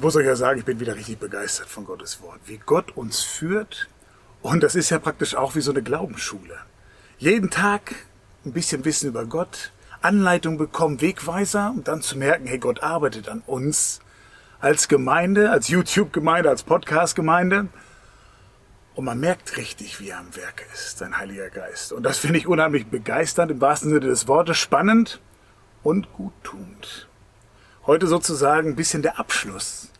[0.00, 2.40] Ich muss euch ja sagen, ich bin wieder richtig begeistert von Gottes Wort.
[2.46, 3.86] Wie Gott uns führt.
[4.40, 6.56] Und das ist ja praktisch auch wie so eine Glaubensschule.
[7.18, 7.94] Jeden Tag
[8.46, 13.28] ein bisschen Wissen über Gott, Anleitung bekommen, Wegweiser und dann zu merken, hey, Gott arbeitet
[13.28, 14.00] an uns
[14.58, 17.68] als Gemeinde, als YouTube-Gemeinde, als Podcast-Gemeinde.
[18.94, 21.92] Und man merkt richtig, wie er am Werk ist, sein Heiliger Geist.
[21.92, 25.20] Und das finde ich unheimlich begeisternd, im wahrsten Sinne des Wortes, spannend
[25.82, 27.06] und guttunend.
[27.86, 29.90] Heute sozusagen ein bisschen der Abschluss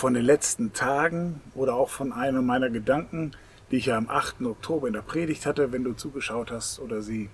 [0.00, 3.32] von den letzten Tagen oder auch von einem meiner Gedanken,
[3.70, 4.40] die ich ja am 8.
[4.46, 7.28] Oktober in der Predigt hatte, wenn du zugeschaut hast oder sie.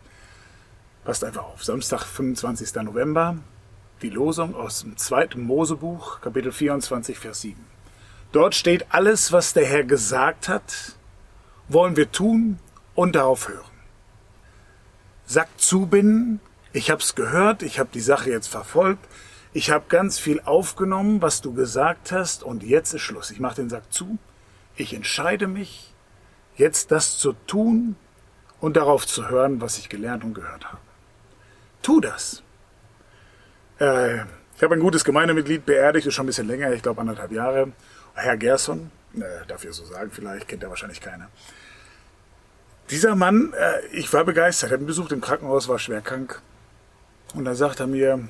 [1.04, 1.62] Passt einfach auf.
[1.62, 2.74] Samstag, 25.
[2.82, 3.36] November,
[4.02, 7.64] die Losung aus dem zweiten Mosebuch, Kapitel 24, Vers 7.
[8.32, 10.96] Dort steht alles, was der Herr gesagt hat,
[11.68, 12.58] wollen wir tun
[12.96, 13.62] und darauf hören.
[15.24, 16.40] Sagt zubinden,
[16.72, 19.06] ich hab's gehört, ich habe die Sache jetzt verfolgt,
[19.56, 23.30] ich habe ganz viel aufgenommen, was du gesagt hast und jetzt ist Schluss.
[23.30, 24.18] Ich mache den Sack zu,
[24.76, 25.94] ich entscheide mich,
[26.56, 27.96] jetzt das zu tun
[28.60, 30.82] und darauf zu hören, was ich gelernt und gehört habe.
[31.80, 32.42] Tu das.
[33.80, 34.16] Äh,
[34.56, 37.72] ich habe ein gutes Gemeindemitglied beerdigt, ist schon ein bisschen länger, ich glaube anderthalb Jahre.
[38.12, 41.30] Herr Gerson, äh, darf ich so sagen, vielleicht kennt er wahrscheinlich keiner.
[42.90, 46.42] Dieser Mann, äh, ich war begeistert, er hat ihn besucht im Krankenhaus, war schwer krank.
[47.34, 48.28] Und da sagt er mir,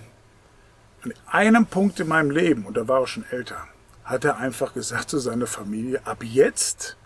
[1.03, 3.67] an einem Punkt in meinem Leben, und da war er schon älter,
[4.05, 6.97] hat er einfach gesagt zu seiner Familie, ab jetzt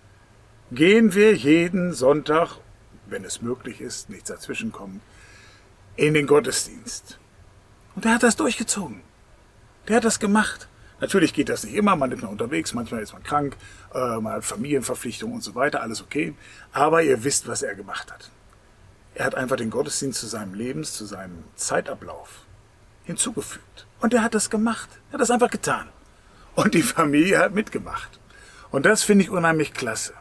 [0.70, 2.58] gehen wir jeden Sonntag,
[3.06, 5.00] wenn es möglich ist, nichts dazwischen kommt,
[5.96, 7.18] in den Gottesdienst.
[7.96, 9.02] Und er hat das durchgezogen.
[9.88, 10.68] Der hat das gemacht.
[11.00, 13.56] Natürlich geht das nicht immer, man ist mal unterwegs, manchmal ist man krank,
[13.94, 16.34] äh, man hat Familienverpflichtungen und so weiter, alles okay.
[16.72, 18.30] Aber ihr wisst, was er gemacht hat.
[19.14, 22.44] Er hat einfach den Gottesdienst zu seinem Lebens, zu seinem Zeitablauf
[23.10, 23.86] hinzugefügt.
[24.00, 24.88] Und er hat das gemacht.
[25.10, 25.88] Er hat das einfach getan.
[26.54, 28.18] Und die Familie hat mitgemacht.
[28.70, 30.14] Und das finde ich unheimlich klasse.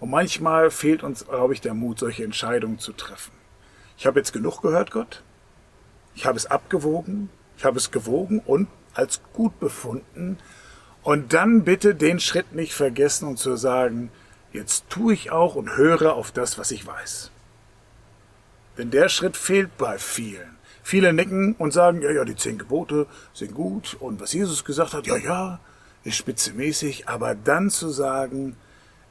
[0.00, 3.32] Und manchmal fehlt uns, glaube ich, der Mut, solche Entscheidungen zu treffen.
[3.96, 5.22] Ich habe jetzt genug gehört, Gott.
[6.14, 7.30] Ich habe es abgewogen.
[7.56, 10.38] Ich habe es gewogen und als gut befunden.
[11.02, 14.10] Und dann bitte den Schritt nicht vergessen und zu sagen,
[14.52, 17.30] jetzt tue ich auch und höre auf das, was ich weiß.
[18.78, 20.53] Denn der Schritt fehlt bei vielen.
[20.86, 24.92] Viele nicken und sagen, ja, ja, die zehn Gebote sind gut und was Jesus gesagt
[24.92, 25.58] hat, ja, ja,
[26.04, 28.54] ist spitzemäßig, aber dann zu sagen,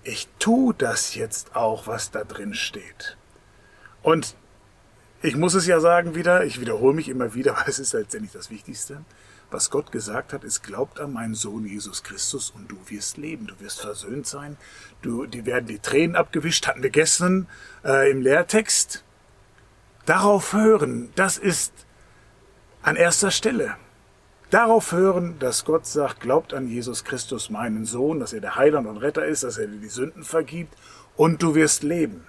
[0.04, 3.18] ich tu das jetzt auch, was da drin steht.
[4.04, 4.36] Und
[5.24, 8.34] ich muss es ja sagen wieder, ich wiederhole mich immer wieder, weil es ist letztendlich
[8.34, 9.04] das Wichtigste.
[9.50, 13.48] Was Gott gesagt hat, ist, glaubt an meinen Sohn Jesus Christus und du wirst leben,
[13.48, 14.58] du wirst versöhnt sein,
[15.02, 17.48] du, die werden die Tränen abgewischt, hatten wir gestern
[17.84, 19.04] äh, im Lehrtext.
[20.06, 21.72] Darauf hören, das ist
[22.82, 23.78] an erster Stelle.
[24.50, 28.88] Darauf hören, dass Gott sagt, glaubt an Jesus Christus, meinen Sohn, dass er der Heiland
[28.88, 30.78] und Retter ist, dass er dir die Sünden vergibt
[31.16, 32.28] und du wirst leben.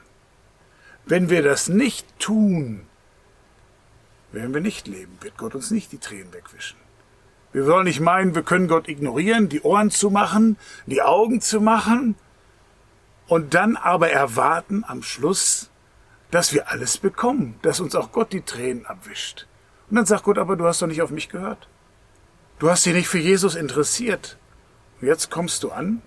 [1.05, 2.87] Wenn wir das nicht tun,
[4.33, 6.79] werden wir nicht leben, wird Gott uns nicht die Tränen wegwischen.
[7.53, 10.56] Wir sollen nicht meinen, wir können Gott ignorieren, die Ohren zu machen,
[10.87, 12.15] die Augen zu machen
[13.27, 15.71] und dann aber erwarten am Schluss,
[16.34, 19.47] dass wir alles bekommen, dass uns auch Gott die Tränen abwischt.
[19.89, 21.69] Und dann sagt Gott, aber du hast doch nicht auf mich gehört.
[22.59, 24.37] Du hast dich nicht für Jesus interessiert.
[25.00, 26.03] Und jetzt kommst du an.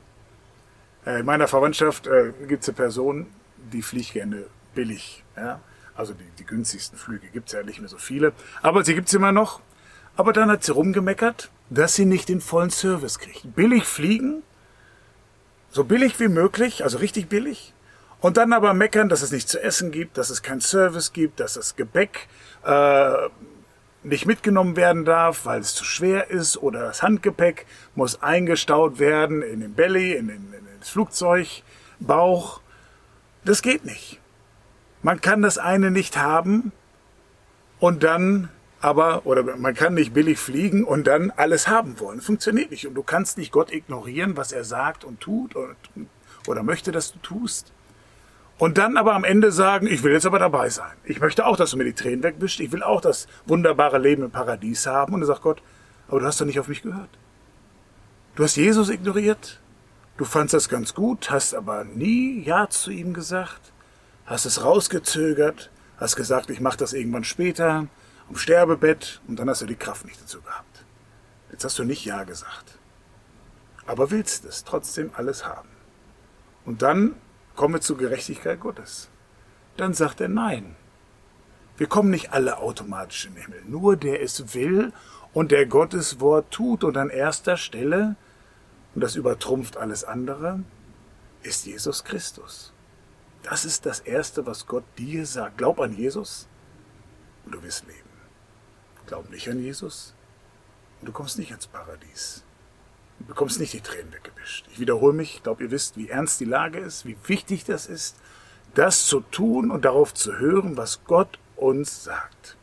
[1.05, 3.27] Äh, in meiner Verwandtschaft äh, gibt es eine Person,
[3.71, 5.23] die fliegt gerne billig.
[5.37, 5.61] Ja?
[5.95, 8.33] Also die, die günstigsten Flüge gibt es ja nicht mehr so viele.
[8.61, 9.61] Aber sie gibt es immer noch.
[10.17, 13.55] Aber dann hat sie rumgemeckert, dass sie nicht den vollen Service kriegt.
[13.55, 14.43] Billig fliegen,
[15.69, 17.73] so billig wie möglich, also richtig billig.
[18.19, 21.39] Und dann aber meckern, dass es nicht zu essen gibt, dass es keinen Service gibt,
[21.39, 22.28] dass das Gebäck
[22.66, 23.13] äh,
[24.03, 29.41] nicht mitgenommen werden darf, weil es zu schwer ist oder das Handgepäck muss eingestaut werden
[29.41, 31.47] in den Belly, in, den, in das Flugzeug,
[32.00, 32.61] Bauch.
[33.43, 34.19] Das geht nicht.
[35.03, 36.72] Man kann das eine nicht haben
[37.79, 38.49] und dann
[38.79, 42.22] aber, oder man kann nicht billig fliegen und dann alles haben wollen.
[42.22, 42.87] Funktioniert nicht.
[42.87, 45.75] Und du kannst nicht Gott ignorieren, was er sagt und tut oder,
[46.47, 47.72] oder möchte, dass du tust.
[48.57, 50.91] Und dann aber am Ende sagen, ich will jetzt aber dabei sein.
[51.03, 52.59] Ich möchte auch, dass du mir die Tränen wegwischst.
[52.59, 55.13] Ich will auch das wunderbare Leben im Paradies haben.
[55.13, 55.61] Und dann sagt Gott,
[56.07, 57.09] aber du hast doch nicht auf mich gehört.
[58.35, 59.59] Du hast Jesus ignoriert.
[60.17, 63.71] Du fandst das ganz gut, hast aber nie Ja zu ihm gesagt.
[64.25, 65.69] Hast es rausgezögert.
[65.97, 67.87] Hast gesagt, ich mache das irgendwann später.
[68.27, 69.21] Am Sterbebett.
[69.27, 70.85] Und dann hast du die Kraft nicht dazu gehabt.
[71.51, 72.79] Jetzt hast du nicht Ja gesagt.
[73.85, 75.69] Aber willst es trotzdem alles haben.
[76.65, 77.15] Und dann
[77.57, 79.09] komme zur Gerechtigkeit Gottes.
[79.75, 80.77] Dann sagt er nein.
[81.75, 83.63] Wir kommen nicht alle automatisch in den Himmel.
[83.67, 84.93] Nur der es will
[85.33, 88.15] und der Gottes Wort tut und an erster Stelle
[88.95, 90.63] und das übertrumpft alles andere,
[91.43, 92.73] ist Jesus Christus.
[93.43, 95.57] Das ist das Erste, was Gott dir sagt.
[95.57, 96.47] Glaub an Jesus
[97.45, 97.97] und du wirst leben.
[99.05, 100.15] Glaub nicht an Jesus
[100.99, 102.43] und du kommst nicht ins Paradies.
[103.19, 104.66] Du bekommst nicht die Tränen weggewischt.
[104.72, 107.87] Ich wiederhole mich, ich glaube, ihr wisst, wie ernst die Lage ist, wie wichtig das
[107.87, 108.16] ist,
[108.75, 112.58] das zu tun und darauf zu hören, was Gott uns sagt.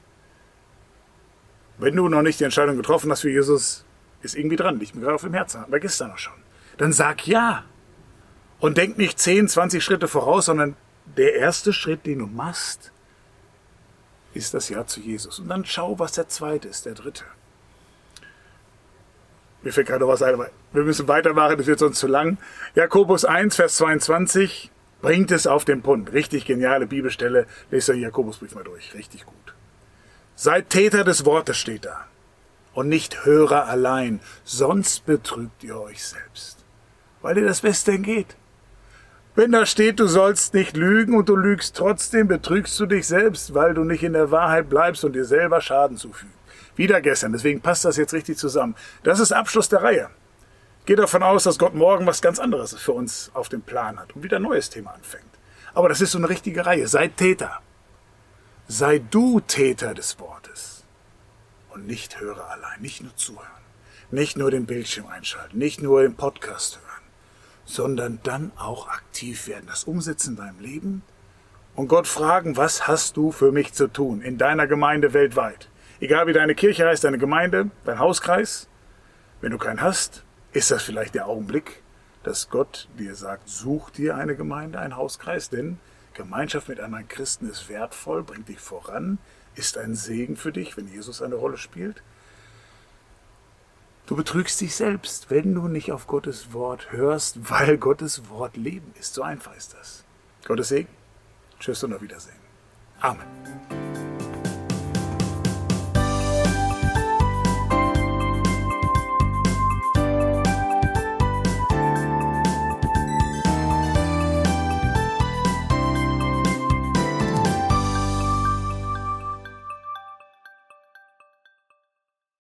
[1.79, 3.85] Wenn du noch nicht die Entscheidung getroffen hast für Jesus,
[4.23, 6.35] ist irgendwie dran, liegt mir gerade auf dem Herzen, wir gestern noch schon.
[6.77, 7.65] Dann sag ja.
[8.61, 10.77] Und denk nicht 10, 20 Schritte voraus, sondern
[11.17, 12.93] der erste Schritt, den du machst,
[14.33, 15.39] ist das Ja zu Jesus.
[15.39, 17.25] Und dann schau, was der zweite ist, der dritte.
[19.65, 22.37] Mir fällt gerade noch was ein, aber wir müssen weitermachen, das wird sonst zu lang.
[22.75, 24.71] Jakobus 1, Vers 22
[25.01, 26.13] bringt es auf den Punkt.
[26.13, 27.47] Richtig geniale Bibelstelle.
[27.71, 28.95] Lest den Jakobusbrief mal durch.
[28.95, 29.55] Richtig gut.
[30.37, 32.07] Seid Täter des Wortes steht da.
[32.75, 36.59] Und nicht Hörer allein, sonst betrügt ihr euch selbst.
[37.23, 38.37] Weil dir das Beste geht.
[39.35, 43.55] Wenn da steht, du sollst nicht lügen und du lügst trotzdem, betrügst du dich selbst,
[43.55, 46.35] weil du nicht in der Wahrheit bleibst und dir selber Schaden zufügst.
[46.77, 48.75] Wieder gestern, deswegen passt das jetzt richtig zusammen.
[49.03, 50.11] Das ist Abschluss der Reihe.
[50.87, 54.15] Geht davon aus, dass Gott morgen was ganz anderes für uns auf dem Plan hat
[54.15, 55.25] und wieder ein neues Thema anfängt.
[55.73, 56.87] Aber das ist so eine richtige Reihe.
[56.89, 57.61] Sei Täter.
[58.69, 60.85] Sei du Täter des Wortes.
[61.71, 63.47] Und nicht Hörer allein, nicht nur zuhören.
[64.11, 66.95] Nicht nur den Bildschirm einschalten, nicht nur den Podcast hören
[67.65, 71.03] sondern dann auch aktiv werden, das umsetzen in deinem Leben
[71.75, 75.69] und Gott fragen, was hast du für mich zu tun in deiner Gemeinde weltweit?
[76.01, 78.69] Egal wie deine Kirche heißt, deine Gemeinde, dein Hauskreis.
[79.41, 81.83] Wenn du keinen hast, ist das vielleicht der Augenblick,
[82.23, 85.79] dass Gott dir sagt, such dir eine Gemeinde, einen Hauskreis, denn
[86.15, 89.19] Gemeinschaft mit anderen Christen ist wertvoll, bringt dich voran,
[89.55, 92.03] ist ein Segen für dich, wenn Jesus eine Rolle spielt.
[94.07, 98.93] Du betrügst dich selbst, wenn du nicht auf Gottes Wort hörst, weil Gottes Wort Leben
[99.01, 99.15] ist.
[99.15, 100.05] So einfach ist das.
[100.47, 100.89] Gottes Segen.
[101.59, 102.37] Tschüss und auf Wiedersehen.
[103.01, 103.25] Amen.